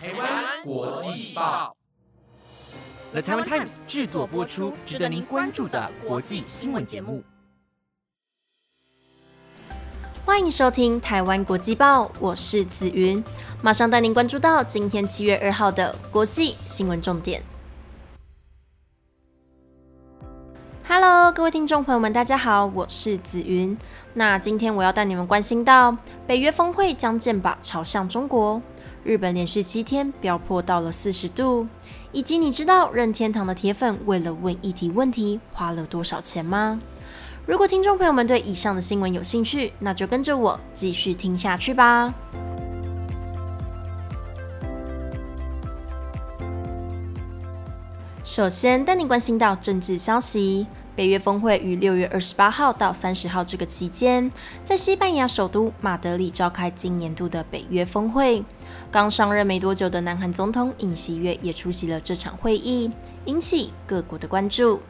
[0.00, 1.74] 台湾国际报
[3.10, 7.24] ，The Taiwan Times 制作播出，值得您关注的国际新闻节目。
[10.24, 13.24] 欢迎收听台湾国际报，我是子云，
[13.60, 17.42] 马上带您关注到今天七月二号的国际新闻重点。
[20.86, 23.76] Hello，各位听众朋友们，大家好，我是紫云。
[24.14, 28.62] 那今天我要带你们关心到北约峰会将剑靶朝向中国，
[29.08, 31.66] 日本连续七天飙破到了四十度，
[32.12, 36.78] 以及你知道任天堂的铁粉为了问议题问题花了多少钱吗？
[37.46, 42.12] 如果听众朋友们对以上的新闻有兴趣，那就跟着我继续听下去吧。
[48.22, 50.66] 首先带你关心到政治消息。
[50.94, 54.30] 北约峰会于六月二十八号到三十号这个期间，
[54.64, 58.44] 在西班牙首都马德里召开今年度的北约峰会。
[58.90, 62.90] 刚上任没多久的南韩总统尹锡悦也出席了这场会议，
[63.26, 64.80] 引起各国的关注。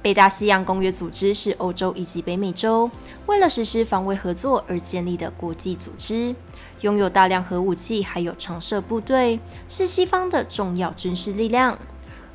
[0.00, 2.88] 北大西洋公约组织是欧洲以及北美洲
[3.26, 6.34] 为了实施防卫合作而建立的国际组织，
[6.82, 11.76] 拥有大量核武器，还有常设部队，是西方的重要军事力量。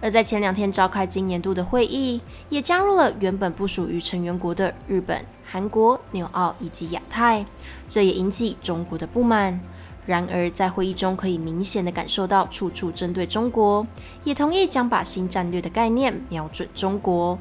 [0.01, 7.45] 而在前两天召开今年度的会议，也加入了原本不属于成员国的日本、韩国、纽澳以及亚太，
[7.87, 9.61] 这也引起中国的不满。
[10.05, 13.87] 然而，在会议中可以明显的感受到处处针对中国，
[14.23, 17.39] 也同意将把新战略的概念瞄准中国。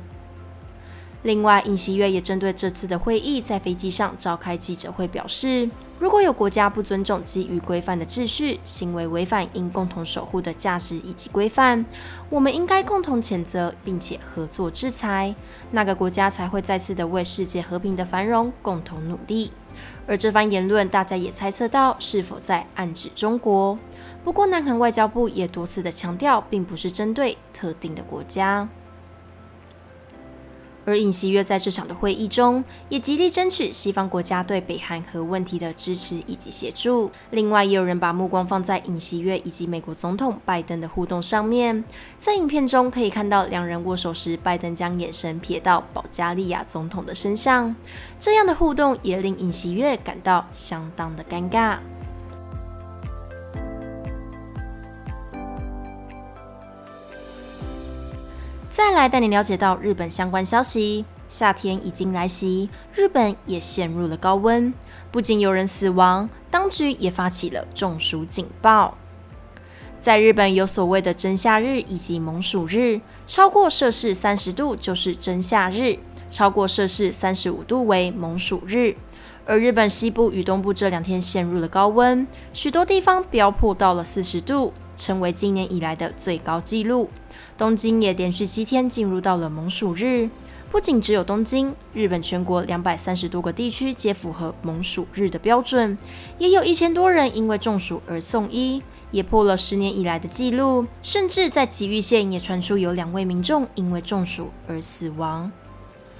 [1.23, 5.71] 另外，尹锡悦也针对这次的会议在飞机上召开记者会，表示
[6.01, 11.87] 如果有国家不尊重基于规范的秩序，行为违反应共同守护的价值以及规范，
[12.29, 15.33] 我们应该共同谴责，并且合作制裁，
[15.71, 19.53] 那个国家才会再次的为世界和平的繁荣共同努力。
[20.09, 23.79] 而这番言论，大家也猜测到是否在暗指中国。
[24.25, 28.69] 不过，南韩外交部也多次的强调，并不是针对特定的国家。
[30.85, 37.11] 而尹锡悦在这场的会议中，也极力争取西方国家对北韩核问题的支持以及协助。
[37.31, 41.85] 另外，也有人把目光放在尹锡悦以及美国总统拜登的互动上面。
[42.19, 47.75] 在影片中可以看到，两人握手时，拜登将眼神瞥到保加利亚总统的身上，
[48.19, 51.79] 这样的互动也令尹锡悦感到相当的尴尬。
[58.73, 61.05] 再来带你了解到日本相关消息。
[61.29, 64.73] 夏天已经来袭，日本也陷入了高温，
[65.11, 68.97] 不仅有人死亡，当局也发起了中暑警报。
[69.99, 75.99] 在日本有所谓的真夏日以及猛暑日，超过摄氏三十度就是真夏日，
[76.31, 78.97] 超过摄氏三十五度为猛暑日。
[79.45, 87.11] 而日本西部与东部这两天陷入了高温，许多地方飙破到了四十度，成为今年以来的最高纪录。
[87.59, 90.31] 东京也连续七天进入到了猛暑日，
[90.71, 95.99] 不仅只有东京，日本全国两百三十多个地区皆符合猛暑日的标准，
[96.39, 105.51] 也有一千多人因为中暑而送医，也破了十年以来的纪录，甚至在崎玉县也传出有两位民众因为中暑而死亡。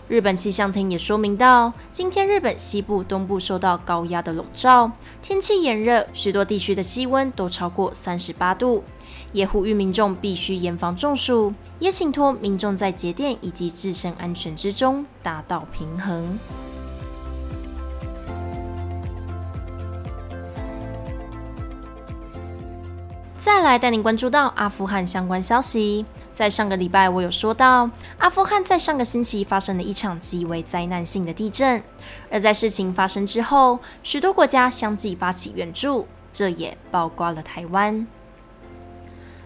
[0.09, 4.91] 日本气象厅也说明到，今天日本西部、东部受到高压的笼罩，
[5.23, 8.85] 天气炎热，许多地区的气温都超过三十八度。
[9.33, 16.39] 也呼吁民众必须严防中暑，也请托民众在节电以及自身安全之中达到平衡。
[23.39, 26.05] 再来带您关注到阿富汗相关消息，
[26.43, 27.89] 在上个礼拜我有说到，
[28.19, 31.81] 阿富汗在上个星期发生了一场极为灾难性的地震，
[32.33, 38.05] 而在事情发生之后，许多国家相继发起援助，这也包括了台湾。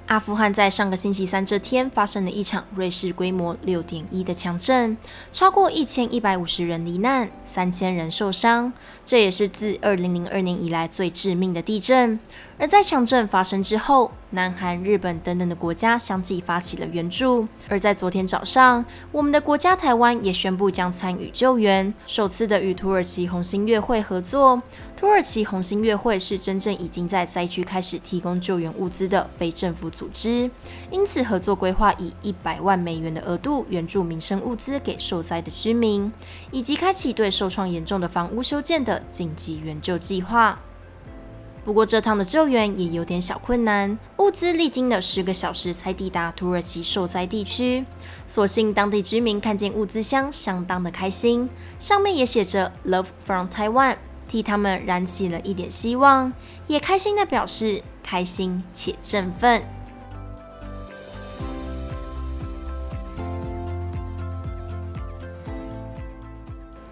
[0.06, 4.96] 阿富汗在上个星期三这天发生了一场瑞士规模六点一的强震，
[5.32, 8.72] 超过一千一百五十人罹难，三千人受伤，
[9.04, 12.18] 这也是自二零零二年以来最致命的地震。
[12.59, 17.47] 而在强震发生之后，南韩、日本等等的国家相继发起了援助。
[17.69, 18.82] 而在昨天早上，
[19.12, 24.62] 我们的国家台湾也宣布将参与救援，首次的与土耳其红星月会合作。
[24.97, 30.50] 土耳其红星月会是真正已经在灾区开始提供救援物资的非政府组织，
[30.91, 36.11] 因此合作规划以一百万美元的额度援助民生物资给受灾的居民，
[36.50, 40.59] 以及开启对受创严重的房屋修建的紧急援救计划。
[41.66, 47.84] 不过这趟的救援也有点小困难，物资历经了十个小时才抵达土耳其受灾地区。
[48.24, 53.96] 所幸当地居民看见物资箱，相当的开心，上面也写着 “Love from Taiwan”，
[54.28, 56.32] 替他们燃起了一点希望，
[56.68, 59.64] 也开心的表示开心且振奋。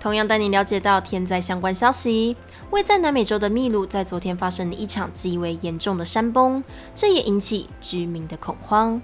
[0.01, 2.37] 同样带你了解到天灾相关消息。
[2.71, 6.65] 位在南美洲的秘鲁在昨天发生了一场极为严重的山崩，
[6.95, 9.01] 这也引起居民的恐慌。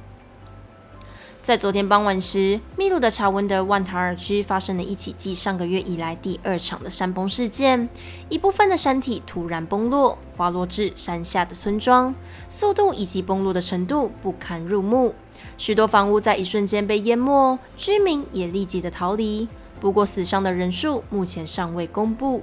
[1.42, 7.88] 在昨天傍晚时，秘鲁的查温德万塔尔区发生了一起继上个月以来第二场的山崩事件，
[8.28, 12.14] 一部分的山体突然崩落，滑落至山下的村庄，
[12.48, 15.14] 速度以及崩落的程度不堪入目，
[15.56, 19.48] 许多房屋在一瞬间被淹没，居民也立即的逃离。
[19.80, 22.42] 不过，死伤的人数目前尚未公布。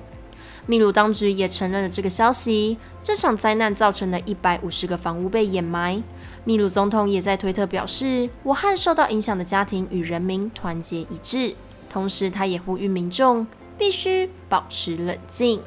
[0.67, 2.77] 秘鲁当局也承认了这个消息。
[3.01, 6.03] 这场灾难造成了一百五十个房屋被掩埋。
[6.43, 11.55] 秘鲁总统也在推特表示：“我和受到影响的家庭与人民团结一致。”
[11.89, 13.47] 同时，他也呼吁民众
[13.77, 15.61] 必须保持冷静。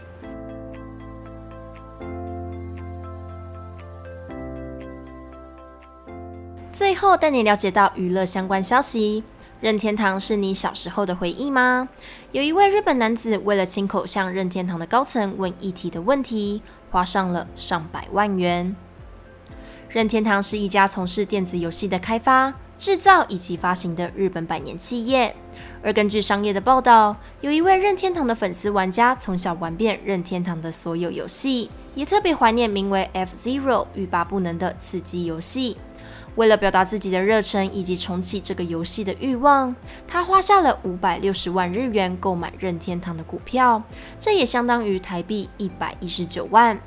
[6.71, 9.25] 最后，带你了解到娱乐相关消息。
[9.61, 11.91] 任天堂是你小时候的回忆吗？
[12.33, 18.75] 有一位日本男子为了亲口向任天堂的高层问议题的问题，花上了上百万元。
[19.91, 25.37] 任天堂是一家从事电子游戏的开发、制造以及发行的日本百年企业。
[25.83, 35.77] 而根据商业的报道，有一位任天堂的粉丝玩家从小玩遍任天堂的所有游戏，也特别怀念名为《F Zero》欲罢不能的刺激游戏。
[36.37, 39.75] 为了表达自己的热忱以及重启这个游戏的欲望，
[40.07, 43.83] 他花下了五百六十万日元购买任天堂的股票，
[44.19, 46.81] 这也相当于台币一百一十九万。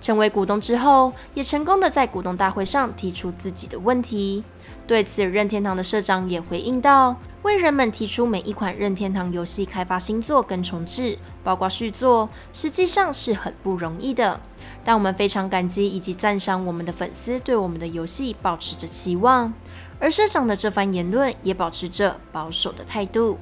[0.00, 4.44] 成为股东之后，也成功的在股东大会上提出自己的问题。
[4.86, 14.38] 对此，任天堂的社长也回应道：“为人们提出每一款任天堂游戏开发新作跟重置，包括续作，实际上是很不容易的。
[14.84, 19.52] 但我们非常感激以及赞赏我们的粉丝对我们的游戏保持着期望。”
[19.98, 23.38] 而社长的这番言论也保持着保守的态度。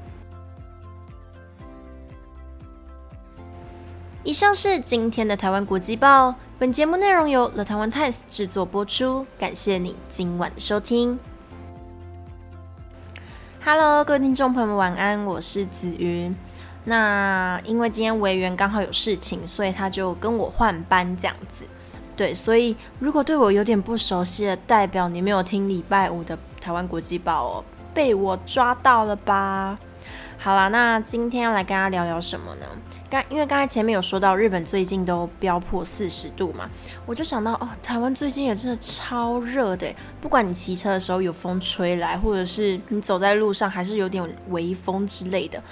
[4.22, 6.36] 以上是今天的台湾国际报。
[6.58, 11.18] 本节目内容由 The Taiwan Times 制作播出，感谢你今晚的收听。
[13.64, 16.36] Hello，各位听众朋友们，晚安，我是子云。
[16.84, 21.66] 那因为今天维园刚好有事情，所以他就跟我换班这样子。
[22.16, 27.64] 对，所以如果对我有点不熟悉的，代表你没有听礼拜五的台湾国际报哦，
[27.94, 29.78] 被我抓到了吧？
[30.38, 32.66] 好啦，那今天要来跟大家聊聊什么呢？
[33.08, 36.68] 刚因为刚才前面有说到日本最近都飙破四十度嘛，
[37.06, 39.94] 我就想到哦，台湾最近也真的超热的。
[40.20, 45.62] 不管你骑车的时候有风吹来，或者是你走在路上还是有点微风之类的，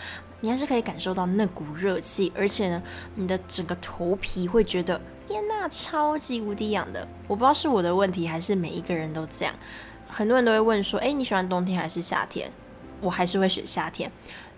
[0.40, 2.82] 你还是可以感受到那股热气，而且呢，
[3.14, 7.06] 你的整个头皮会觉得天呐，超级无敌痒的。
[7.28, 9.54] 我不知道是我的问题还是每一个人都这样。
[10.08, 12.50] 很多人都会问说，哎，你喜欢冬天还是夏天？
[13.00, 14.10] 我还是会选夏天。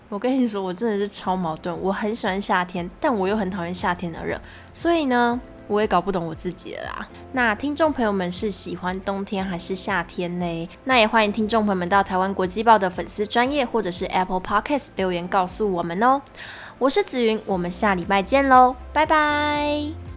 [0.09, 1.79] 我跟你说，我真的是超矛盾。
[1.81, 4.41] 我很喜欢夏天，但我又很讨厌夏天的热，
[4.73, 5.41] 所以呢，
[5.73, 7.09] 我也搞不懂我自己了啦。
[7.33, 10.69] 那听众朋友们是喜欢冬天还是夏天呢？
[10.85, 16.21] 那也欢迎听众朋友们到台湾国际报的粉丝专业或者是 Apple Podcast 留言告诉我们哦。
[16.79, 20.12] 我是紫云，我们下礼拜见喽，拜拜。